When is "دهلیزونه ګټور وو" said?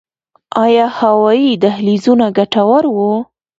1.63-3.11